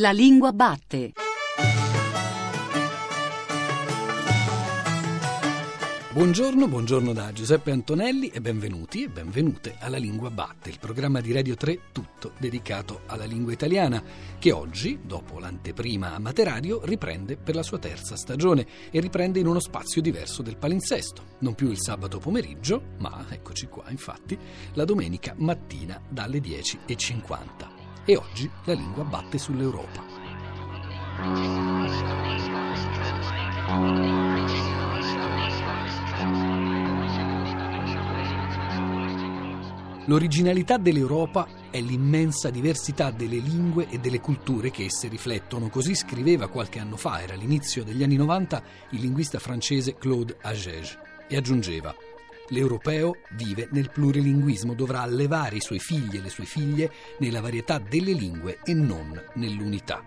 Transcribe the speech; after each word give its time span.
La 0.00 0.12
lingua 0.12 0.52
batte. 0.52 1.14
Buongiorno, 6.12 6.68
buongiorno 6.68 7.12
da 7.12 7.32
Giuseppe 7.32 7.72
Antonelli 7.72 8.28
e 8.28 8.40
benvenuti 8.40 9.02
e 9.02 9.08
benvenute 9.08 9.74
alla 9.80 9.96
Lingua 9.96 10.30
Batte, 10.30 10.68
il 10.70 10.78
programma 10.78 11.20
di 11.20 11.32
Radio 11.32 11.56
3 11.56 11.80
tutto 11.90 12.34
dedicato 12.38 13.00
alla 13.06 13.24
lingua 13.24 13.52
italiana, 13.52 14.00
che 14.38 14.52
oggi, 14.52 15.00
dopo 15.04 15.40
l'anteprima 15.40 16.14
a 16.14 16.20
Materadio, 16.20 16.84
riprende 16.84 17.36
per 17.36 17.56
la 17.56 17.64
sua 17.64 17.80
terza 17.80 18.14
stagione 18.14 18.66
e 18.92 19.00
riprende 19.00 19.40
in 19.40 19.48
uno 19.48 19.58
spazio 19.58 20.00
diverso 20.00 20.42
del 20.42 20.58
palinsesto, 20.58 21.24
non 21.40 21.56
più 21.56 21.70
il 21.70 21.80
sabato 21.80 22.20
pomeriggio, 22.20 22.94
ma, 22.98 23.26
eccoci 23.30 23.66
qua 23.66 23.90
infatti, 23.90 24.38
la 24.74 24.84
domenica 24.84 25.34
mattina 25.36 26.00
dalle 26.08 26.38
10.50. 26.38 27.77
E 28.10 28.16
oggi 28.16 28.50
la 28.64 28.72
lingua 28.72 29.04
batte 29.04 29.36
sull'Europa. 29.36 30.02
L'originalità 40.06 40.78
dell'Europa 40.78 41.46
è 41.68 41.82
l'immensa 41.82 42.48
diversità 42.48 43.10
delle 43.10 43.36
lingue 43.36 43.90
e 43.90 43.98
delle 43.98 44.20
culture 44.20 44.70
che 44.70 44.86
esse 44.86 45.08
riflettono. 45.08 45.68
Così 45.68 45.94
scriveva 45.94 46.48
qualche 46.48 46.78
anno 46.78 46.96
fa, 46.96 47.20
era 47.20 47.34
l'inizio 47.34 47.84
degli 47.84 48.02
anni 48.02 48.16
90, 48.16 48.62
il 48.92 49.00
linguista 49.00 49.38
francese 49.38 49.98
Claude 49.98 50.38
Agege. 50.40 50.98
E 51.28 51.36
aggiungeva: 51.36 51.94
L'europeo 52.50 53.16
vive 53.32 53.68
nel 53.72 53.90
plurilinguismo, 53.90 54.74
dovrà 54.74 55.00
allevare 55.02 55.56
i 55.56 55.60
suoi 55.60 55.78
figli 55.78 56.16
e 56.16 56.20
le 56.20 56.30
sue 56.30 56.44
figlie 56.44 56.90
nella 57.18 57.40
varietà 57.40 57.78
delle 57.78 58.12
lingue 58.12 58.60
e 58.64 58.72
non 58.72 59.20
nell'unità. 59.34 60.02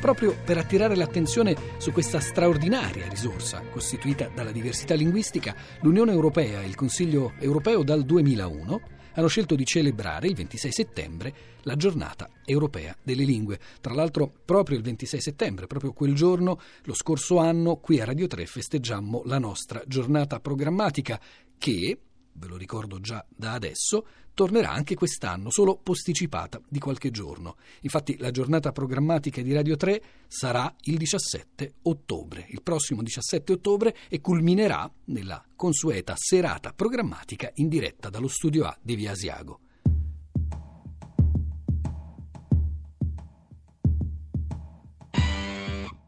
Proprio 0.00 0.36
per 0.44 0.56
attirare 0.58 0.94
l'attenzione 0.94 1.56
su 1.78 1.90
questa 1.90 2.20
straordinaria 2.20 3.08
risorsa 3.08 3.62
costituita 3.68 4.30
dalla 4.32 4.52
diversità 4.52 4.94
linguistica, 4.94 5.56
l'Unione 5.80 6.12
Europea 6.12 6.62
e 6.62 6.66
il 6.66 6.76
Consiglio 6.76 7.32
Europeo 7.40 7.82
dal 7.82 8.04
2001 8.04 8.80
hanno 9.14 9.26
scelto 9.26 9.56
di 9.56 9.64
celebrare 9.64 10.28
il 10.28 10.36
26 10.36 10.70
settembre 10.70 11.34
la 11.62 11.74
giornata 11.74 12.30
europea 12.44 12.96
delle 13.02 13.24
lingue. 13.24 13.58
Tra 13.80 13.92
l'altro 13.92 14.32
proprio 14.44 14.76
il 14.76 14.84
26 14.84 15.20
settembre, 15.20 15.66
proprio 15.66 15.92
quel 15.92 16.14
giorno, 16.14 16.60
lo 16.84 16.94
scorso 16.94 17.38
anno, 17.38 17.76
qui 17.76 18.00
a 18.00 18.04
Radio 18.04 18.28
3 18.28 18.46
festeggiammo 18.46 19.22
la 19.24 19.38
nostra 19.38 19.82
giornata 19.84 20.38
programmatica 20.38 21.20
che, 21.58 21.98
ve 22.32 22.46
lo 22.46 22.56
ricordo 22.56 23.00
già 23.00 23.24
da 23.28 23.52
adesso, 23.52 24.06
tornerà 24.38 24.70
anche 24.70 24.94
quest'anno, 24.94 25.50
solo 25.50 25.76
posticipata 25.76 26.60
di 26.68 26.78
qualche 26.78 27.10
giorno. 27.10 27.56
Infatti 27.80 28.16
la 28.18 28.30
giornata 28.30 28.70
programmatica 28.70 29.42
di 29.42 29.52
Radio 29.52 29.76
3 29.76 30.02
sarà 30.28 30.72
il 30.82 30.96
17 30.96 31.74
ottobre, 31.82 32.46
il 32.50 32.62
prossimo 32.62 33.02
17 33.02 33.52
ottobre 33.52 33.96
e 34.08 34.20
culminerà 34.20 34.88
nella 35.06 35.44
consueta 35.56 36.14
serata 36.16 36.72
programmatica 36.72 37.50
in 37.54 37.68
diretta 37.68 38.10
dallo 38.10 38.28
studio 38.28 38.64
A 38.64 38.78
di 38.80 38.94
Via 38.94 39.10
Asiago. 39.10 39.60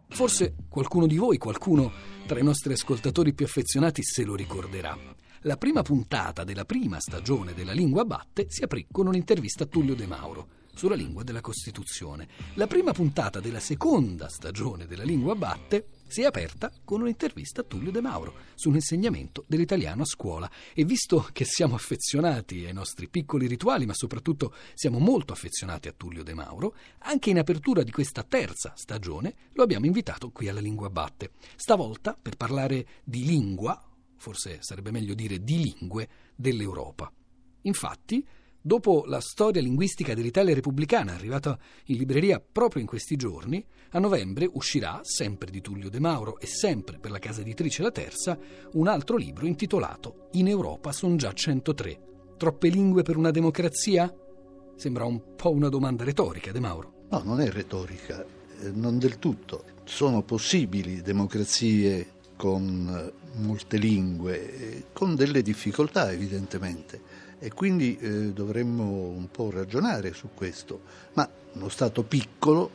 Forse 0.06 0.54
qualcuno 0.68 1.06
di 1.08 1.16
voi, 1.16 1.36
qualcuno 1.38 1.90
tra 2.26 2.38
i 2.38 2.44
nostri 2.44 2.74
ascoltatori 2.74 3.32
più 3.32 3.46
affezionati 3.46 4.04
se 4.04 4.22
lo 4.22 4.36
ricorderà. 4.36 5.18
La 5.44 5.56
prima 5.56 5.80
puntata 5.80 6.44
della 6.44 6.66
prima 6.66 7.00
stagione 7.00 7.54
della 7.54 7.72
Lingua 7.72 8.04
Batte 8.04 8.44
si 8.50 8.62
aprì 8.62 8.86
con 8.90 9.06
un'intervista 9.06 9.64
a 9.64 9.66
Tullio 9.66 9.94
De 9.94 10.06
Mauro 10.06 10.48
sulla 10.74 10.94
lingua 10.94 11.22
della 11.22 11.40
Costituzione. 11.40 12.28
La 12.56 12.66
prima 12.66 12.92
puntata 12.92 13.40
della 13.40 13.58
seconda 13.58 14.28
stagione 14.28 14.84
della 14.84 15.02
Lingua 15.02 15.34
Batte 15.34 15.86
si 16.08 16.20
è 16.20 16.26
aperta 16.26 16.70
con 16.84 17.00
un'intervista 17.00 17.62
a 17.62 17.64
Tullio 17.64 17.90
De 17.90 18.02
Mauro 18.02 18.34
sull'insegnamento 18.54 19.44
dell'italiano 19.46 20.02
a 20.02 20.06
scuola 20.06 20.50
e 20.74 20.84
visto 20.84 21.26
che 21.32 21.46
siamo 21.46 21.74
affezionati 21.74 22.66
ai 22.66 22.74
nostri 22.74 23.08
piccoli 23.08 23.46
rituali, 23.46 23.86
ma 23.86 23.94
soprattutto 23.94 24.52
siamo 24.74 24.98
molto 24.98 25.32
affezionati 25.32 25.88
a 25.88 25.94
Tullio 25.96 26.22
De 26.22 26.34
Mauro, 26.34 26.74
anche 26.98 27.30
in 27.30 27.38
apertura 27.38 27.82
di 27.82 27.90
questa 27.90 28.24
terza 28.24 28.74
stagione 28.76 29.34
lo 29.54 29.62
abbiamo 29.62 29.86
invitato 29.86 30.28
qui 30.28 30.48
alla 30.48 30.60
Lingua 30.60 30.90
Batte. 30.90 31.30
Stavolta 31.56 32.14
per 32.20 32.36
parlare 32.36 32.86
di 33.04 33.24
lingua, 33.24 33.89
forse 34.20 34.58
sarebbe 34.60 34.90
meglio 34.90 35.14
dire 35.14 35.42
di 35.42 35.62
lingue, 35.62 36.08
dell'Europa. 36.36 37.10
Infatti, 37.62 38.24
dopo 38.60 39.04
la 39.06 39.20
storia 39.20 39.62
linguistica 39.62 40.12
dell'Italia 40.12 40.54
repubblicana, 40.54 41.14
arrivata 41.14 41.58
in 41.86 41.96
libreria 41.96 42.38
proprio 42.38 42.82
in 42.82 42.86
questi 42.86 43.16
giorni, 43.16 43.64
a 43.92 43.98
novembre 43.98 44.46
uscirà, 44.52 45.00
sempre 45.02 45.50
di 45.50 45.62
Tullio 45.62 45.88
De 45.88 45.98
Mauro 46.00 46.38
e 46.38 46.46
sempre 46.46 46.98
per 46.98 47.10
la 47.10 47.18
casa 47.18 47.40
editrice 47.40 47.82
La 47.82 47.90
Terza, 47.90 48.38
un 48.72 48.88
altro 48.88 49.16
libro 49.16 49.46
intitolato 49.46 50.28
In 50.32 50.48
Europa 50.48 50.92
son 50.92 51.16
già 51.16 51.32
103. 51.32 52.08
Troppe 52.36 52.68
lingue 52.68 53.02
per 53.02 53.16
una 53.16 53.30
democrazia? 53.30 54.14
Sembra 54.76 55.04
un 55.06 55.34
po' 55.34 55.50
una 55.50 55.70
domanda 55.70 56.04
retorica, 56.04 56.52
De 56.52 56.60
Mauro. 56.60 57.06
No, 57.08 57.22
non 57.24 57.40
è 57.40 57.50
retorica, 57.50 58.22
eh, 58.22 58.70
non 58.70 58.98
del 58.98 59.18
tutto. 59.18 59.64
Sono 59.84 60.22
possibili 60.22 61.00
democrazie 61.00 62.18
con 62.40 63.12
molte 63.34 63.76
lingue, 63.76 64.84
con 64.94 65.14
delle 65.14 65.42
difficoltà 65.42 66.10
evidentemente. 66.10 66.98
E 67.38 67.52
quindi 67.52 67.98
eh, 67.98 68.32
dovremmo 68.32 69.08
un 69.08 69.30
po' 69.30 69.50
ragionare 69.50 70.14
su 70.14 70.30
questo, 70.32 70.80
ma 71.12 71.28
uno 71.52 71.68
Stato 71.68 72.02
piccolo 72.02 72.70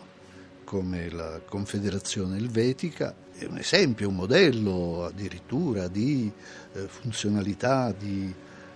come 0.66 1.10
la 1.10 1.42
Confederazione 1.44 2.38
Elvetica 2.38 3.16
è 3.36 3.46
un 3.46 3.58
esempio, 3.58 4.10
un 4.10 4.18
modello 4.18 5.04
addirittura 5.06 5.88
di 5.88 6.32
eh, 6.74 6.88
funzionalità 6.88 7.92
di 7.92 8.32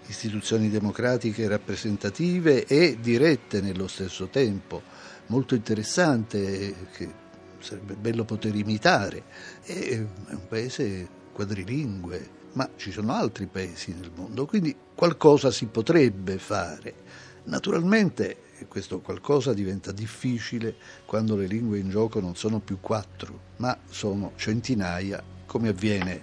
istituzioni 0.08 0.72
democratiche 0.72 1.48
rappresentative 1.48 2.66
e 2.66 2.98
dirette 3.00 3.62
nello 3.62 3.88
stesso 3.88 4.26
tempo, 4.26 4.82
molto 5.28 5.54
interessante 5.54 6.74
che 6.94 7.28
sarebbe 7.60 7.96
bello 7.96 8.24
poter 8.24 8.56
imitare. 8.56 9.24
È 9.64 9.96
un 9.96 10.48
paese 10.48 11.08
quadrilingue, 11.32 12.38
ma 12.54 12.70
ci 12.76 12.92
sono 12.92 13.14
altri 13.14 13.46
paesi 13.46 13.94
nel 13.94 14.12
mondo, 14.14 14.46
quindi 14.46 14.76
qualcosa 14.96 15.52
si 15.52 15.66
potrebbe 15.68 16.38
fare. 16.38 16.94
Naturalmente 17.46 18.48
questo 18.68 19.00
qualcosa 19.00 19.54
diventa 19.54 19.92
difficile 19.92 20.76
quando 21.06 21.36
le 21.36 21.48
lingue 21.48 21.80
in 21.80 21.90
gioco 21.90 22.20
non 22.20 22.36
sono 22.36 22.60
più 22.60 22.80
quattro, 22.82 23.40
ma 23.58 23.78
sono 23.90 24.34
centinaia, 24.36 25.24
come 25.46 25.70
avviene 25.70 26.20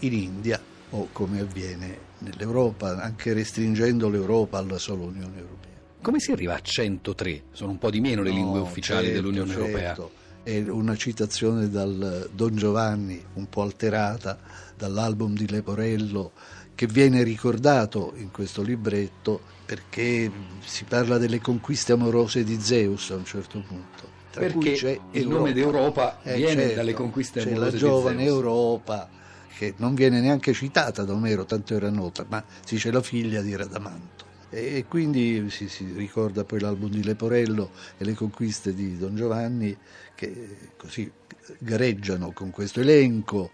in 0.00 0.12
India 0.12 0.60
o 0.90 1.08
come 1.12 1.40
avviene 1.40 2.10
nell'Europa, 2.18 3.00
anche 3.00 3.32
restringendo 3.32 4.08
l'Europa 4.08 4.58
alla 4.58 4.78
sola 4.78 5.04
Unione 5.04 5.38
Europea. 5.38 5.70
Come 6.02 6.18
si 6.20 6.32
arriva 6.32 6.54
a 6.54 6.60
103? 6.60 7.42
Sono 7.52 7.70
un 7.70 7.78
po' 7.78 7.90
di 7.90 8.00
meno 8.00 8.22
le 8.22 8.30
no, 8.30 8.36
lingue 8.36 8.60
ufficiali 8.60 9.06
certo, 9.06 9.20
dell'Unione 9.20 9.48
certo. 9.48 9.64
Europea 9.64 10.20
è 10.42 10.58
una 10.68 10.96
citazione 10.96 11.68
dal 11.68 12.28
Don 12.32 12.56
Giovanni, 12.56 13.22
un 13.34 13.48
po' 13.48 13.62
alterata 13.62 14.38
dall'album 14.76 15.34
di 15.34 15.48
Leporello, 15.48 16.32
che 16.74 16.86
viene 16.86 17.22
ricordato 17.22 18.12
in 18.16 18.30
questo 18.30 18.62
libretto 18.62 19.40
perché 19.64 20.30
si 20.64 20.84
parla 20.84 21.18
delle 21.18 21.40
conquiste 21.40 21.92
amorose 21.92 22.44
di 22.44 22.60
Zeus 22.60 23.10
a 23.10 23.16
un 23.16 23.24
certo 23.24 23.62
punto. 23.66 24.10
Tra 24.30 24.40
perché 24.40 24.72
c'è 24.72 24.98
il 25.12 25.28
nome 25.28 25.52
d'Europa 25.52 26.22
eh, 26.22 26.36
viene 26.36 26.62
certo, 26.62 26.76
dalle 26.76 26.92
conquiste 26.94 27.40
amorose 27.40 27.70
di 27.72 27.78
Zeus. 27.78 27.80
C'è 27.80 27.86
la 27.86 27.92
giovane 27.92 28.24
Europa 28.24 29.08
che 29.56 29.74
non 29.76 29.94
viene 29.94 30.20
neanche 30.20 30.52
citata 30.52 31.04
da 31.04 31.12
Omero, 31.12 31.44
tanto 31.44 31.74
era 31.74 31.90
nota, 31.90 32.24
ma 32.28 32.42
si 32.64 32.76
c'è 32.76 32.90
la 32.90 33.02
figlia 33.02 33.42
di 33.42 33.54
Radamanto. 33.54 34.31
E 34.54 34.84
quindi 34.86 35.48
si, 35.48 35.66
si, 35.66 35.90
ricorda 35.96 36.44
poi 36.44 36.60
l'album 36.60 36.90
di 36.90 37.02
Leporello 37.02 37.70
e 37.96 38.04
le 38.04 38.12
conquiste 38.12 38.74
di 38.74 38.98
Don 38.98 39.16
Giovanni 39.16 39.74
che 40.14 40.72
così 40.76 41.10
gareggiano 41.58 42.32
con 42.32 42.50
questo 42.50 42.80
elenco 42.80 43.52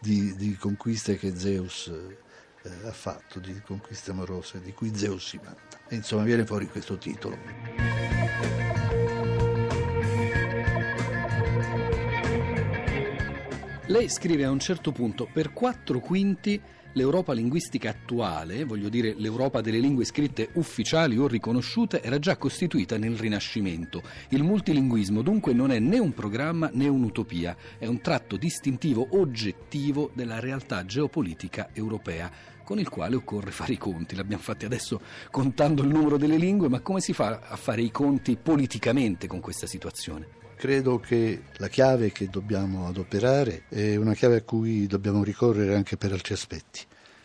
di, 0.00 0.34
di 0.34 0.56
conquiste 0.56 1.16
che 1.16 1.36
Zeus 1.36 1.86
eh, 1.86 2.68
ha 2.84 2.90
fatto, 2.90 3.38
di 3.38 3.60
conquiste 3.64 4.10
amorose 4.10 4.60
di 4.60 4.72
cui 4.72 4.90
Zeus 4.92 5.28
si 5.28 5.38
vanta. 5.40 5.78
E 5.86 5.94
insomma 5.94 6.24
viene 6.24 6.44
fuori 6.44 6.66
questo 6.66 6.98
titolo. 6.98 7.38
Lei 13.86 14.08
scrive 14.08 14.44
a 14.44 14.50
un 14.50 14.58
certo 14.58 14.90
punto 14.90 15.28
per 15.32 15.52
quattro 15.52 16.00
quinti 16.00 16.60
l'Europa 16.92 17.32
linguistica 17.32 17.90
attuale, 17.90 18.64
voglio 18.64 18.88
dire 18.88 19.14
l'Europa 19.16 19.60
delle 19.60 19.78
lingue 19.78 20.04
scritte 20.04 20.50
ufficiali 20.54 21.16
o 21.16 21.26
riconosciute, 21.26 22.02
era 22.02 22.18
già 22.18 22.36
costituita 22.36 22.98
nel 22.98 23.16
Rinascimento. 23.16 24.02
Il 24.30 24.42
multilinguismo 24.42 25.22
dunque 25.22 25.52
non 25.52 25.70
è 25.70 25.78
né 25.78 25.98
un 25.98 26.12
programma 26.12 26.70
né 26.72 26.88
un'utopia, 26.88 27.56
è 27.78 27.86
un 27.86 28.00
tratto 28.00 28.36
distintivo 28.36 29.06
oggettivo 29.12 30.10
della 30.14 30.40
realtà 30.40 30.84
geopolitica 30.84 31.70
europea 31.72 32.30
con 32.64 32.78
il 32.78 32.88
quale 32.88 33.16
occorre 33.16 33.50
fare 33.50 33.72
i 33.72 33.78
conti. 33.78 34.14
L'abbiamo 34.14 34.42
fatti 34.42 34.64
adesso 34.64 35.00
contando 35.30 35.82
il 35.82 35.88
numero 35.88 36.16
delle 36.16 36.36
lingue, 36.36 36.68
ma 36.68 36.80
come 36.80 37.00
si 37.00 37.12
fa 37.12 37.40
a 37.42 37.56
fare 37.56 37.82
i 37.82 37.90
conti 37.90 38.36
politicamente 38.36 39.26
con 39.26 39.40
questa 39.40 39.66
situazione? 39.66 40.39
Credo 40.60 41.00
che 41.00 41.44
la 41.56 41.68
chiave 41.68 42.12
che 42.12 42.28
dobbiamo 42.28 42.86
adoperare 42.86 43.62
è 43.70 43.96
una 43.96 44.12
chiave 44.12 44.36
a 44.36 44.42
cui 44.42 44.86
dobbiamo 44.86 45.24
ricorrere 45.24 45.74
anche 45.74 45.96
per 45.96 46.12
altri 46.12 46.34
aspetti, 46.34 46.82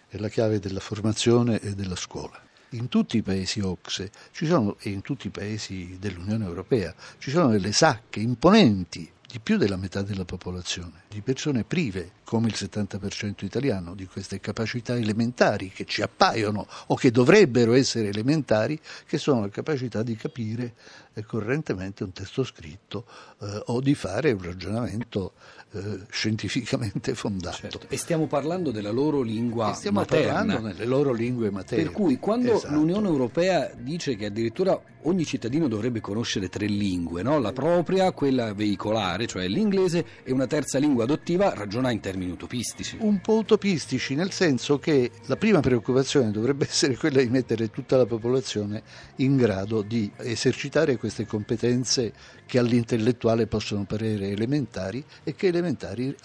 è 0.08 0.16
la 0.20 0.30
chiave 0.30 0.60
della 0.60 0.80
formazione 0.80 1.60
e 1.60 1.76
della 1.76 1.98
scuola. 1.98 2.42
In 2.70 2.88
tutti 2.88 3.18
i 3.18 3.22
paesi 3.22 3.60
OXE 3.60 4.10
sono, 4.32 4.78
e 4.80 4.90
in 4.90 5.02
tutti 5.02 5.28
i 5.28 5.32
paesi 5.32 5.98
dell'Unione 6.00 6.46
Europea 6.46 6.96
ci 7.18 7.30
sono 7.30 7.50
delle 7.50 7.74
sacche 7.74 8.22
imponenti 8.22 9.12
di 9.36 9.42
più 9.42 9.58
della 9.58 9.76
metà 9.76 10.02
della 10.02 10.24
popolazione, 10.24 11.04
di 11.10 11.20
persone 11.20 11.66
prive, 11.66 12.12
come 12.24 12.48
il 12.48 12.56
70% 12.58 13.44
italiano, 13.44 13.94
di 13.94 14.06
queste 14.06 14.40
capacità 14.40 14.96
elementari 14.96 15.72
che 15.72 15.84
ci 15.84 16.02
appaiono 16.02 16.66
o 16.88 16.96
che 16.96 17.12
dovrebbero 17.12 17.74
essere 17.74 18.08
elementari, 18.08 18.80
che 19.06 19.18
sono 19.18 19.42
la 19.42 19.50
capacità 19.50 20.04
di 20.04 20.16
capire 20.16 20.76
eh, 21.16 21.26
correntemente 21.26 22.06
un 22.06 22.14
testo 22.14 22.46
scritto 22.46 23.06
eh, 23.42 23.64
o 23.66 23.82
di 23.82 23.94
fare 23.94 24.32
un 24.32 24.42
ragionamento 24.42 25.34
eh, 25.72 26.06
scientificamente 26.10 27.14
fondato. 27.16 27.58
Certo. 27.58 27.88
E 27.90 27.98
stiamo 27.98 28.28
parlando 28.28 28.72
della 28.72 28.92
loro 28.92 29.22
lingua 29.22 29.72
e 29.72 29.74
stiamo 29.74 30.00
materna. 30.00 30.34
parlando 30.34 30.68
nelle 30.68 30.86
loro 30.86 31.12
lingue 31.12 31.52
materne. 31.52 31.84
Per 31.84 31.92
cui 31.92 32.20
quando 32.20 32.56
esatto. 32.56 32.74
l'Unione 32.74 33.08
Europea 33.08 33.70
dice 33.78 34.16
che 34.16 34.28
addirittura 34.28 34.80
ogni 35.04 35.26
cittadino 35.26 35.68
dovrebbe 35.68 36.00
conoscere 36.00 36.50
tre 36.50 36.66
lingue, 36.66 37.22
no? 37.24 37.40
la 37.40 37.52
propria, 37.52 38.12
quella 38.12 38.54
veicolare, 38.54 39.25
cioè 39.26 39.48
l'inglese, 39.48 40.06
e 40.24 40.32
una 40.32 40.48
terza 40.48 40.78
lingua 40.80 41.04
adottiva, 41.04 41.54
ragiona 41.54 41.92
in 41.92 42.00
termini 42.00 42.32
utopistici. 42.32 42.98
Un 43.00 43.22
po' 43.22 43.38
utopistici, 43.38 44.16
nel 44.16 44.32
senso 44.32 44.80
che 44.80 45.12
la 45.26 45.36
prima 45.36 45.60
preoccupazione 45.60 46.32
dovrebbe 46.32 46.66
essere 46.70 46.96
quella 46.98 47.22
di 47.22 47.30
mettere 47.30 47.70
tutta 47.70 47.98
la 47.98 48.06
popolazione 48.06 48.84
in 49.18 49.36
grado 49.38 49.82
di 49.82 50.12
esercitare 50.18 50.98
queste 50.98 51.26
competenze 51.26 52.14
che 52.46 52.60
all'intellettuale 52.60 53.48
possono 53.48 53.86
parere 53.86 54.30
elementari 54.30 55.04
e 55.24 55.36
che 55.36 55.48
elementari 55.48 56.16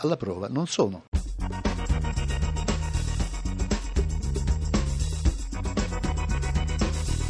alla 0.00 0.16
prova 0.16 0.48
non 0.48 0.66
sono. 0.66 1.04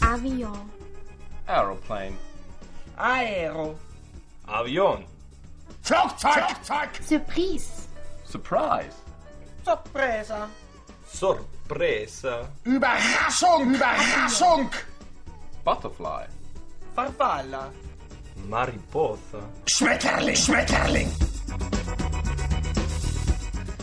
Avion. 0.00 0.70
Aeroplane. 1.44 2.16
Aero. 2.96 3.87
Avion. 4.48 5.04
Flugzeug. 5.82 6.44
Surprise. 7.02 7.88
Surprise. 8.24 8.94
Sorpresa. 9.64 10.48
Sorpresa. 11.06 12.48
Überraschung. 12.64 13.74
Überraschung. 13.74 14.70
Butterfly. 15.64 16.26
Farfalla. 16.94 17.70
Mariposa. 18.48 19.40
Schmetterling. 19.66 20.36
Schmetterling. 20.36 21.17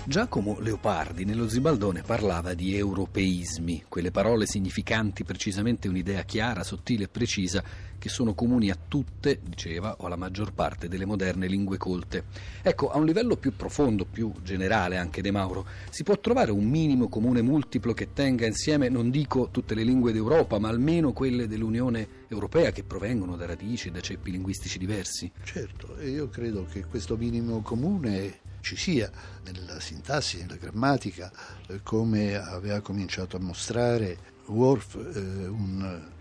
Giacomo 0.07 0.59
Leopardi 0.59 1.25
nello 1.25 1.49
Zibaldone 1.49 2.03
parlava 2.03 2.53
di 2.53 2.77
europeismi, 2.77 3.85
quelle 3.89 4.11
parole 4.11 4.45
significanti 4.45 5.23
precisamente 5.23 5.87
un'idea 5.87 6.21
chiara, 6.21 6.63
sottile 6.63 7.05
e 7.05 7.07
precisa 7.07 7.63
che 7.97 8.07
sono 8.07 8.35
comuni 8.35 8.69
a 8.69 8.77
tutte, 8.87 9.39
diceva, 9.43 9.95
o 9.97 10.05
alla 10.05 10.15
maggior 10.15 10.53
parte 10.53 10.87
delle 10.87 11.05
moderne 11.05 11.47
lingue 11.47 11.77
colte. 11.77 12.25
Ecco, 12.61 12.91
a 12.91 12.97
un 12.97 13.05
livello 13.05 13.35
più 13.35 13.55
profondo, 13.55 14.05
più 14.05 14.31
generale 14.43 14.97
anche 14.97 15.23
De 15.23 15.31
Mauro, 15.31 15.65
si 15.89 16.03
può 16.03 16.19
trovare 16.19 16.51
un 16.51 16.65
minimo 16.65 17.09
comune 17.09 17.41
multiplo 17.41 17.93
che 17.95 18.13
tenga 18.13 18.45
insieme, 18.45 18.89
non 18.89 19.09
dico 19.09 19.49
tutte 19.49 19.73
le 19.73 19.83
lingue 19.83 20.13
d'Europa, 20.13 20.59
ma 20.59 20.69
almeno 20.69 21.13
quelle 21.13 21.47
dell'Unione 21.47 22.07
Europea 22.27 22.71
che 22.71 22.83
provengono 22.83 23.35
da 23.35 23.47
radici 23.47 23.87
e 23.87 23.91
da 23.91 24.01
ceppi 24.01 24.29
linguistici 24.29 24.77
diversi? 24.77 25.31
Certo, 25.43 25.99
io 25.99 26.29
credo 26.29 26.67
che 26.71 26.85
questo 26.85 27.17
minimo 27.17 27.61
comune 27.61 28.44
ci 28.65 28.75
sia 28.75 29.11
nella 29.43 29.79
sintassi, 29.79 30.37
nella 30.37 30.55
grammatica, 30.55 31.31
eh, 31.67 31.81
come 31.83 32.35
aveva 32.35 32.81
cominciato 32.81 33.37
a 33.37 33.39
mostrare 33.39 34.17
Worf, 34.47 34.95
eh, 34.95 35.19
un, 35.19 35.83
un 35.83 36.14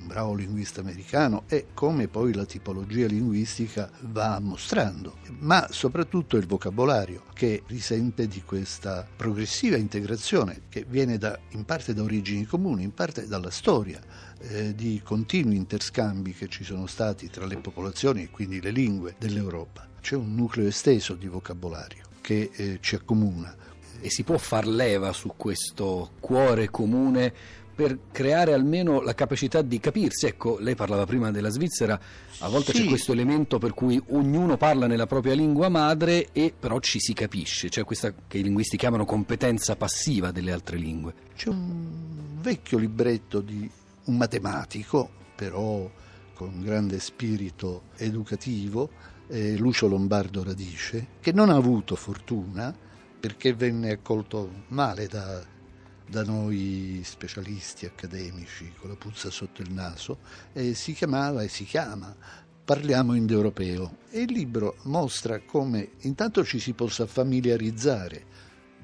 bravo 0.00 0.34
linguista 0.34 0.80
americano, 0.80 1.44
e 1.48 1.66
come 1.74 2.08
poi 2.08 2.34
la 2.34 2.44
tipologia 2.44 3.06
linguistica 3.06 3.90
va 4.00 4.38
mostrando, 4.40 5.18
ma 5.40 5.66
soprattutto 5.70 6.36
il 6.36 6.46
vocabolario 6.46 7.24
che 7.32 7.62
risente 7.66 8.26
di 8.26 8.42
questa 8.42 9.06
progressiva 9.16 9.76
integrazione 9.76 10.62
che 10.68 10.84
viene 10.88 11.18
da, 11.18 11.38
in 11.50 11.64
parte 11.64 11.94
da 11.94 12.02
origini 12.02 12.44
comuni, 12.44 12.82
in 12.82 12.94
parte 12.94 13.26
dalla 13.26 13.50
storia 13.50 14.00
eh, 14.40 14.74
di 14.74 15.00
continui 15.04 15.56
interscambi 15.56 16.32
che 16.32 16.48
ci 16.48 16.64
sono 16.64 16.86
stati 16.86 17.28
tra 17.28 17.46
le 17.46 17.56
popolazioni 17.58 18.22
e 18.22 18.30
quindi 18.30 18.60
le 18.60 18.70
lingue 18.70 19.14
dell'Europa. 19.18 19.86
C'è 20.00 20.14
un 20.14 20.34
nucleo 20.34 20.68
esteso 20.68 21.14
di 21.14 21.26
vocabolario 21.26 22.04
che 22.20 22.50
eh, 22.54 22.78
ci 22.80 22.94
accomuna. 22.94 23.56
E 24.00 24.10
si 24.10 24.22
può 24.22 24.38
far 24.38 24.66
leva 24.66 25.12
su 25.12 25.32
questo 25.36 26.12
cuore 26.20 26.70
comune 26.70 27.34
per 27.78 27.96
creare 28.10 28.54
almeno 28.54 29.00
la 29.02 29.14
capacità 29.14 29.62
di 29.62 29.78
capirsi. 29.78 30.26
Ecco, 30.26 30.58
lei 30.58 30.74
parlava 30.74 31.06
prima 31.06 31.30
della 31.30 31.48
Svizzera, 31.48 31.96
a 32.40 32.48
volte 32.48 32.72
Sì. 32.72 32.82
c'è 32.82 32.88
questo 32.88 33.12
elemento 33.12 33.58
per 33.58 33.72
cui 33.72 34.02
ognuno 34.08 34.56
parla 34.56 34.88
nella 34.88 35.06
propria 35.06 35.34
lingua 35.34 35.68
madre 35.68 36.30
e 36.32 36.52
però 36.58 36.80
ci 36.80 36.98
si 36.98 37.12
capisce, 37.12 37.68
c'è 37.68 37.84
questa 37.84 38.12
che 38.26 38.38
i 38.38 38.42
linguisti 38.42 38.76
chiamano 38.76 39.04
competenza 39.04 39.76
passiva 39.76 40.32
delle 40.32 40.50
altre 40.50 40.76
lingue. 40.76 41.14
C'è 41.36 41.50
un 41.50 42.40
vecchio 42.40 42.78
libretto 42.78 43.40
di 43.40 43.70
un 44.06 44.16
matematico, 44.16 45.08
però 45.36 45.88
con 46.34 46.60
grande 46.60 46.98
spirito 46.98 47.82
educativo, 47.96 48.90
eh, 49.28 49.56
Lucio 49.56 49.86
Lombardo 49.86 50.42
Radice, 50.42 51.06
che 51.20 51.30
non 51.30 51.48
ha 51.48 51.54
avuto 51.54 51.94
fortuna 51.94 52.74
perché 53.20 53.54
venne 53.54 53.92
accolto 53.92 54.50
male 54.68 55.06
da, 55.06 55.40
da 56.08 56.24
noi 56.24 57.02
specialisti 57.04 57.84
accademici 57.86 58.72
con 58.78 58.88
la 58.88 58.96
puzza 58.96 59.30
sotto 59.30 59.62
il 59.62 59.72
naso 59.72 60.18
e 60.52 60.74
si 60.74 60.92
chiamava 60.92 61.42
e 61.42 61.48
si 61.48 61.64
chiama 61.64 62.14
Parliamo 62.68 63.14
indoeuropeo 63.14 63.96
e 64.10 64.20
il 64.20 64.32
libro 64.32 64.76
mostra 64.82 65.40
come 65.40 65.92
intanto 66.00 66.44
ci 66.44 66.58
si 66.58 66.74
possa 66.74 67.06
familiarizzare 67.06 68.26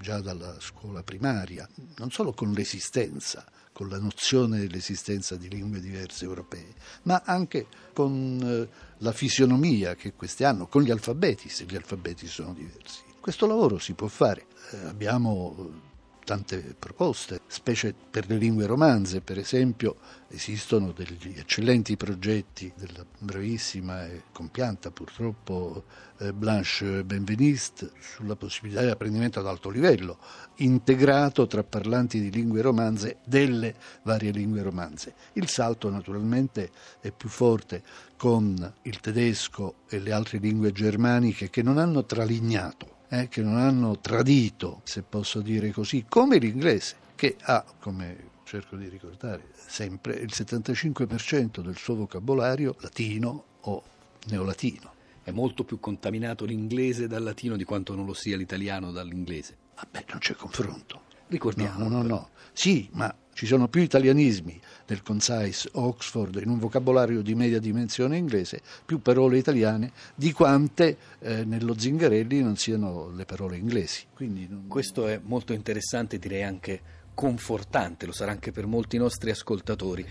già 0.00 0.20
dalla 0.20 0.56
scuola 0.58 1.02
primaria, 1.02 1.68
non 1.96 2.10
solo 2.10 2.32
con 2.32 2.52
l'esistenza, 2.52 3.44
con 3.72 3.88
la 3.88 3.98
nozione 3.98 4.58
dell'esistenza 4.60 5.36
di 5.36 5.48
lingue 5.48 5.80
diverse 5.80 6.24
europee, 6.24 6.74
ma 7.02 7.22
anche 7.24 7.66
con 7.92 8.40
eh, 8.42 8.68
la 8.98 9.12
fisionomia 9.12 9.94
che 9.94 10.14
queste 10.14 10.44
hanno, 10.44 10.66
con 10.66 10.82
gli 10.82 10.90
alfabeti, 10.90 11.48
se 11.50 11.64
gli 11.64 11.76
alfabeti 11.76 12.26
sono 12.26 12.54
diversi. 12.54 13.02
Questo 13.20 13.46
lavoro 13.46 13.78
si 13.78 13.92
può 13.94 14.08
fare. 14.08 14.46
Eh, 14.70 14.86
abbiamo 14.86 15.92
tante 16.24 16.74
proposte, 16.78 17.40
specie 17.46 17.94
per 17.94 18.26
le 18.28 18.36
lingue 18.36 18.66
romanze, 18.66 19.20
per 19.20 19.38
esempio 19.38 19.96
esistono 20.28 20.92
degli 20.92 21.34
eccellenti 21.36 21.96
progetti 21.96 22.72
della 22.74 23.04
bravissima 23.18 24.06
e 24.06 24.24
compianta 24.32 24.90
purtroppo 24.90 25.84
eh, 26.18 26.32
Blanche 26.32 27.04
Benveniste 27.04 27.90
sulla 28.00 28.34
possibilità 28.34 28.82
di 28.82 28.90
apprendimento 28.90 29.38
ad 29.38 29.46
alto 29.46 29.70
livello, 29.70 30.18
integrato 30.56 31.46
tra 31.46 31.62
parlanti 31.62 32.20
di 32.20 32.30
lingue 32.30 32.62
romanze 32.62 33.18
delle 33.24 33.74
varie 34.02 34.32
lingue 34.32 34.62
romanze. 34.62 35.14
Il 35.34 35.48
salto 35.48 35.90
naturalmente 35.90 36.70
è 37.00 37.12
più 37.12 37.28
forte 37.28 37.82
con 38.16 38.72
il 38.82 39.00
tedesco 39.00 39.74
e 39.88 39.98
le 40.00 40.12
altre 40.12 40.38
lingue 40.38 40.72
germaniche 40.72 41.50
che 41.50 41.62
non 41.62 41.78
hanno 41.78 42.04
tralignato 42.04 42.93
eh, 43.14 43.28
che 43.28 43.42
non 43.42 43.56
hanno 43.56 43.98
tradito, 44.00 44.80
se 44.84 45.02
posso 45.02 45.40
dire 45.40 45.70
così, 45.70 46.04
come 46.08 46.38
l'inglese, 46.38 46.96
che 47.14 47.36
ha, 47.42 47.64
come 47.78 48.32
cerco 48.44 48.76
di 48.76 48.88
ricordare 48.88 49.50
sempre, 49.54 50.14
il 50.14 50.30
75% 50.32 51.60
del 51.60 51.76
suo 51.76 51.94
vocabolario 51.94 52.76
latino 52.80 53.44
o 53.60 53.82
neolatino. 54.26 54.92
È 55.22 55.30
molto 55.30 55.64
più 55.64 55.80
contaminato 55.80 56.44
l'inglese 56.44 57.06
dal 57.06 57.22
latino 57.22 57.56
di 57.56 57.64
quanto 57.64 57.94
non 57.94 58.04
lo 58.04 58.14
sia 58.14 58.36
l'italiano 58.36 58.90
dall'inglese. 58.90 59.56
Vabbè, 59.76 60.04
non 60.10 60.18
c'è 60.18 60.34
confronto. 60.34 61.02
Ricordiamo. 61.28 61.84
No, 61.84 61.88
no, 61.88 62.02
no, 62.02 62.08
no. 62.08 62.28
Sì, 62.52 62.88
ma 62.92 63.14
ci 63.34 63.46
sono 63.46 63.68
più 63.68 63.82
italianismi 63.82 64.60
nel 64.86 65.02
Concise 65.02 65.68
Oxford 65.72 66.40
in 66.42 66.48
un 66.48 66.58
vocabolario 66.58 67.20
di 67.20 67.34
media 67.34 67.58
dimensione 67.58 68.16
inglese, 68.16 68.62
più 68.84 69.00
parole 69.02 69.38
italiane 69.38 69.92
di 70.14 70.32
quante 70.32 70.96
eh, 71.18 71.44
nello 71.44 71.78
Zingarelli 71.78 72.40
non 72.40 72.56
siano 72.56 73.10
le 73.10 73.24
parole 73.24 73.56
inglesi. 73.56 74.04
Non- 74.18 74.64
Questo 74.68 75.06
è 75.06 75.20
molto 75.22 75.52
interessante, 75.52 76.18
direi 76.18 76.42
anche 76.42 77.02
confortante, 77.14 78.06
lo 78.06 78.12
sarà 78.12 78.32
anche 78.32 78.50
per 78.50 78.66
molti 78.66 78.98
nostri 78.98 79.30
ascoltatori. 79.30 80.04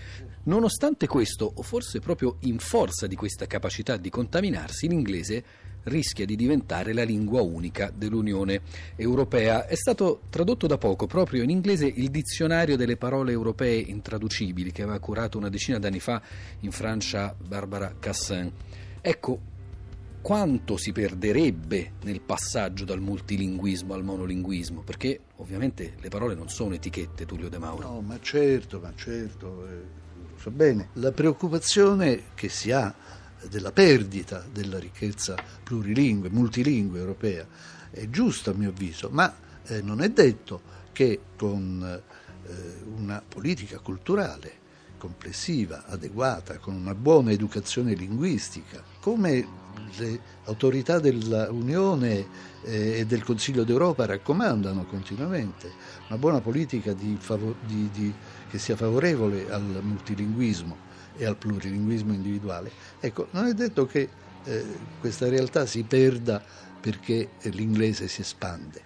Nonostante 0.44 1.06
questo, 1.06 1.50
o 1.54 1.62
forse 1.62 2.00
proprio 2.00 2.36
in 2.40 2.58
forza 2.58 3.06
di 3.06 3.14
questa 3.14 3.46
capacità 3.46 3.96
di 3.96 4.10
contaminarsi, 4.10 4.88
l'inglese 4.88 5.44
rischia 5.84 6.24
di 6.24 6.36
diventare 6.36 6.92
la 6.92 7.02
lingua 7.02 7.42
unica 7.42 7.90
dell'Unione 7.94 8.60
Europea. 8.96 9.66
È 9.66 9.74
stato 9.74 10.22
tradotto 10.30 10.66
da 10.66 10.78
poco 10.78 11.06
proprio 11.06 11.42
in 11.42 11.50
inglese 11.50 11.86
il 11.86 12.10
dizionario 12.10 12.76
delle 12.76 12.96
parole 12.96 13.32
europee 13.32 13.78
intraducibili 13.78 14.72
che 14.72 14.82
aveva 14.82 14.98
curato 14.98 15.38
una 15.38 15.48
decina 15.48 15.78
d'anni 15.78 16.00
fa 16.00 16.20
in 16.60 16.70
Francia 16.70 17.34
Barbara 17.36 17.94
Cassin. 17.98 18.50
Ecco, 19.00 19.52
quanto 20.24 20.78
si 20.78 20.92
perderebbe 20.92 21.92
nel 22.04 22.22
passaggio 22.22 22.86
dal 22.86 23.00
multilinguismo 23.00 23.92
al 23.92 24.02
monolinguismo? 24.02 24.80
Perché 24.80 25.20
ovviamente 25.36 25.96
le 26.00 26.08
parole 26.08 26.34
non 26.34 26.48
sono 26.48 26.72
etichette, 26.72 27.26
Tullio 27.26 27.50
De 27.50 27.58
Mauro. 27.58 27.90
No, 27.90 28.00
ma 28.00 28.18
certo, 28.22 28.80
ma 28.80 28.90
certo, 28.94 29.68
eh, 29.68 29.82
so 30.38 30.50
bene. 30.50 30.88
La 30.94 31.12
preoccupazione 31.12 32.22
che 32.34 32.48
si 32.48 32.70
ha 32.70 32.94
della 33.48 33.72
perdita 33.72 34.44
della 34.50 34.78
ricchezza 34.78 35.36
plurilingue, 35.62 36.30
multilingue 36.30 36.98
europea. 36.98 37.46
È 37.90 38.08
giusta 38.08 38.50
a 38.50 38.54
mio 38.54 38.70
avviso, 38.70 39.08
ma 39.10 39.34
eh, 39.66 39.82
non 39.82 40.02
è 40.02 40.10
detto 40.10 40.72
che 40.92 41.20
con 41.36 42.02
eh, 42.46 42.52
una 42.96 43.22
politica 43.26 43.78
culturale 43.78 44.62
complessiva, 44.98 45.84
adeguata, 45.86 46.58
con 46.58 46.74
una 46.74 46.94
buona 46.94 47.30
educazione 47.30 47.94
linguistica, 47.94 48.82
come 49.00 49.46
le 49.98 50.20
autorità 50.44 50.98
dell'Unione 50.98 52.26
eh, 52.62 53.00
e 53.00 53.06
del 53.06 53.22
Consiglio 53.22 53.64
d'Europa 53.64 54.06
raccomandano 54.06 54.86
continuamente, 54.86 55.72
una 56.08 56.18
buona 56.18 56.40
politica 56.40 56.94
di 56.94 57.16
fav- 57.18 57.54
di, 57.66 57.90
di, 57.92 58.14
che 58.48 58.58
sia 58.58 58.76
favorevole 58.76 59.50
al 59.50 59.80
multilinguismo 59.82 60.83
e 61.16 61.24
al 61.24 61.36
plurilinguismo 61.36 62.12
individuale. 62.12 62.70
Ecco, 63.00 63.28
non 63.30 63.46
è 63.46 63.54
detto 63.54 63.86
che 63.86 64.08
eh, 64.44 64.64
questa 65.00 65.28
realtà 65.28 65.66
si 65.66 65.82
perda 65.82 66.42
perché 66.80 67.30
l'inglese 67.42 68.08
si 68.08 68.20
espande. 68.20 68.82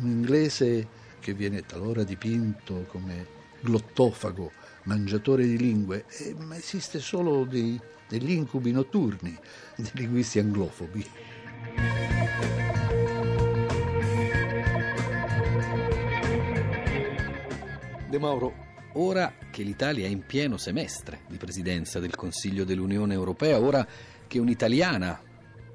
Un 0.00 0.08
inglese 0.08 0.86
che 1.20 1.34
viene 1.34 1.64
talora 1.64 2.02
dipinto 2.04 2.86
come 2.88 3.26
glottofago, 3.60 4.52
mangiatore 4.84 5.46
di 5.46 5.56
lingue, 5.56 6.04
eh, 6.08 6.34
ma 6.38 6.56
esiste 6.56 7.00
solo 7.00 7.44
dei, 7.44 7.80
degli 8.08 8.32
incubi 8.32 8.72
notturni 8.72 9.36
dei 9.76 9.90
linguisti 9.92 10.38
anglofobi. 10.38 11.06
De 18.08 18.18
Mauro, 18.18 18.73
ora 18.94 19.34
che 19.50 19.62
l'Italia 19.62 20.06
è 20.06 20.10
in 20.10 20.24
pieno 20.26 20.56
semestre 20.56 21.20
di 21.28 21.36
presidenza 21.36 22.00
del 22.00 22.14
Consiglio 22.14 22.64
dell'Unione 22.64 23.14
Europea, 23.14 23.60
ora 23.60 23.86
che 24.26 24.38
un'italiana 24.38 25.20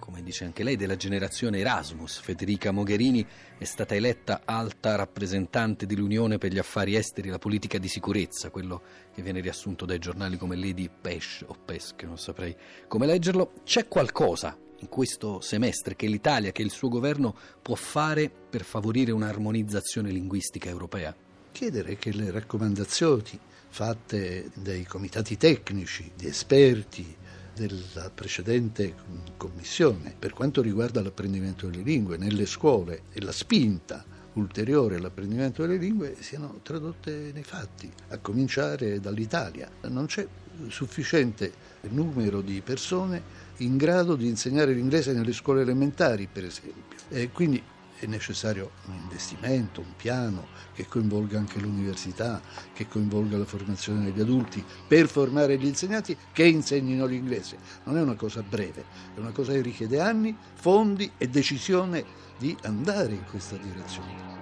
come 0.09 0.23
dice 0.23 0.43
anche 0.43 0.63
lei, 0.63 0.75
della 0.75 0.95
generazione 0.95 1.59
Erasmus. 1.59 2.19
Federica 2.19 2.71
Mogherini 2.71 3.23
è 3.59 3.63
stata 3.63 3.93
eletta 3.93 4.41
alta 4.43 4.95
rappresentante 4.95 5.85
dell'Unione 5.85 6.39
per 6.39 6.51
gli 6.51 6.57
affari 6.57 6.95
esteri 6.95 7.27
e 7.27 7.31
la 7.31 7.37
politica 7.37 7.77
di 7.77 7.87
sicurezza, 7.87 8.49
quello 8.49 8.81
che 9.13 9.21
viene 9.21 9.39
riassunto 9.39 9.85
dai 9.85 9.99
giornali 9.99 10.37
come 10.37 10.55
Lady 10.55 10.89
Pesh 10.89 11.43
o 11.45 11.55
Pesch, 11.63 12.03
non 12.03 12.17
saprei 12.17 12.55
come 12.87 13.05
leggerlo. 13.05 13.53
C'è 13.63 13.87
qualcosa 13.87 14.57
in 14.79 14.87
questo 14.89 15.41
semestre 15.41 15.95
che 15.95 16.07
l'Italia, 16.07 16.51
che 16.51 16.63
il 16.63 16.71
suo 16.71 16.89
governo 16.89 17.35
può 17.61 17.75
fare 17.75 18.31
per 18.31 18.63
favorire 18.63 19.11
un'armonizzazione 19.11 20.09
linguistica 20.09 20.69
europea? 20.69 21.15
Chiedere 21.59 21.97
che 21.97 22.13
le 22.13 22.31
raccomandazioni 22.31 23.37
fatte 23.67 24.49
dai 24.53 24.85
comitati 24.85 25.35
tecnici, 25.35 26.09
di 26.15 26.25
esperti, 26.25 27.17
della 27.53 28.09
precedente 28.15 28.95
commissione 29.35 30.15
per 30.17 30.31
quanto 30.31 30.61
riguarda 30.61 31.01
l'apprendimento 31.01 31.67
delle 31.67 31.83
lingue 31.83 32.15
nelle 32.15 32.45
scuole 32.45 33.01
e 33.11 33.19
la 33.19 33.33
spinta 33.33 34.05
ulteriore 34.35 34.95
all'apprendimento 34.95 35.63
delle 35.63 35.75
lingue 35.75 36.15
siano 36.21 36.61
tradotte 36.63 37.31
nei 37.33 37.43
fatti, 37.43 37.91
a 38.07 38.19
cominciare 38.19 39.01
dall'Italia. 39.01 39.69
Non 39.89 40.05
c'è 40.05 40.25
sufficiente 40.69 41.51
numero 41.89 42.39
di 42.39 42.61
persone 42.61 43.21
in 43.57 43.75
grado 43.75 44.15
di 44.15 44.29
insegnare 44.29 44.71
l'inglese 44.71 45.11
nelle 45.11 45.33
scuole 45.33 45.63
elementari, 45.63 46.29
per 46.31 46.45
esempio. 46.45 46.95
E 47.09 47.31
quindi 47.31 47.61
è 47.99 48.05
necessario 48.05 48.71
un 48.85 48.95
investimento, 48.95 49.81
un 49.81 49.95
piano 49.95 50.47
che 50.73 50.87
coinvolga 50.87 51.37
anche 51.37 51.59
l'università, 51.59 52.41
che 52.73 52.87
coinvolga 52.87 53.37
la 53.37 53.45
formazione 53.45 54.05
degli 54.05 54.21
adulti, 54.21 54.63
per 54.87 55.07
formare 55.07 55.57
gli 55.57 55.65
insegnanti 55.65 56.17
che 56.31 56.45
insegnino 56.45 57.05
l'inglese. 57.05 57.57
Non 57.83 57.97
è 57.97 58.01
una 58.01 58.15
cosa 58.15 58.41
breve, 58.41 58.85
è 59.15 59.19
una 59.19 59.31
cosa 59.31 59.51
che 59.51 59.61
richiede 59.61 59.99
anni, 59.99 60.35
fondi 60.53 61.11
e 61.17 61.27
decisione 61.27 62.05
di 62.37 62.55
andare 62.63 63.13
in 63.13 63.25
questa 63.29 63.57
direzione. 63.57 64.37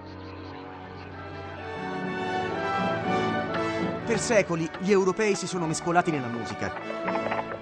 Per 4.05 4.19
secoli 4.19 4.69
gli 4.79 4.91
europei 4.91 5.35
si 5.35 5.47
sono 5.47 5.65
mescolati 5.67 6.11
nella 6.11 6.29
musica. 6.29 7.56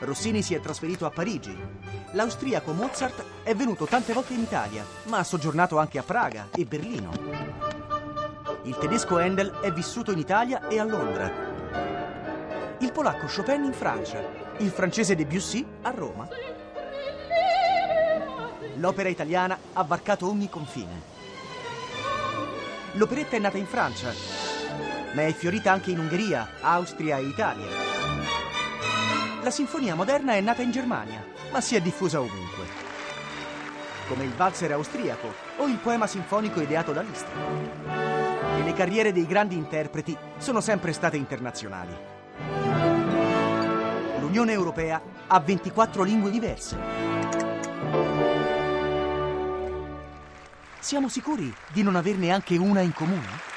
Rossini 0.00 0.42
si 0.42 0.54
è 0.54 0.60
trasferito 0.60 1.04
a 1.04 1.10
Parigi. 1.10 1.56
L'austriaco 2.12 2.72
Mozart 2.72 3.22
è 3.42 3.54
venuto 3.54 3.84
tante 3.84 4.12
volte 4.12 4.32
in 4.32 4.40
Italia, 4.40 4.84
ma 5.04 5.18
ha 5.18 5.24
soggiornato 5.24 5.78
anche 5.78 5.98
a 5.98 6.02
Praga 6.02 6.48
e 6.52 6.64
Berlino. 6.64 7.10
Il 8.62 8.76
tedesco 8.78 9.18
Handel 9.18 9.50
è 9.60 9.70
vissuto 9.72 10.10
in 10.10 10.18
Italia 10.18 10.68
e 10.68 10.78
a 10.78 10.84
Londra. 10.84 11.30
Il 12.78 12.92
polacco 12.92 13.26
Chopin 13.26 13.64
in 13.64 13.72
Francia. 13.72 14.22
Il 14.58 14.70
francese 14.70 15.14
Debussy 15.14 15.66
a 15.82 15.90
Roma. 15.90 16.28
L'opera 18.76 19.08
italiana 19.10 19.58
ha 19.74 19.82
varcato 19.82 20.28
ogni 20.28 20.48
confine. 20.48 21.18
L'operetta 22.92 23.36
è 23.36 23.38
nata 23.38 23.58
in 23.58 23.66
Francia, 23.66 24.12
ma 25.12 25.22
è 25.22 25.32
fiorita 25.32 25.70
anche 25.70 25.90
in 25.90 25.98
Ungheria, 25.98 26.48
Austria 26.60 27.18
e 27.18 27.24
Italia. 27.24 27.89
La 29.42 29.50
sinfonia 29.50 29.94
moderna 29.94 30.34
è 30.34 30.40
nata 30.42 30.60
in 30.60 30.70
Germania, 30.70 31.24
ma 31.50 31.62
si 31.62 31.74
è 31.74 31.80
diffusa 31.80 32.20
ovunque. 32.20 32.66
Come 34.06 34.24
il 34.24 34.34
valzer 34.34 34.72
austriaco 34.72 35.32
o 35.56 35.66
il 35.66 35.78
poema 35.78 36.06
sinfonico 36.06 36.60
ideato 36.60 36.92
da 36.92 37.00
Liszt. 37.00 37.26
E 38.58 38.62
le 38.62 38.72
carriere 38.74 39.12
dei 39.12 39.24
grandi 39.24 39.56
interpreti 39.56 40.14
sono 40.36 40.60
sempre 40.60 40.92
state 40.92 41.16
internazionali. 41.16 41.96
L'Unione 44.18 44.52
Europea 44.52 45.00
ha 45.26 45.40
24 45.40 46.02
lingue 46.02 46.30
diverse. 46.30 46.76
Siamo 50.80 51.08
sicuri 51.08 51.50
di 51.72 51.82
non 51.82 51.96
averne 51.96 52.30
anche 52.30 52.58
una 52.58 52.82
in 52.82 52.92
comune? 52.92 53.49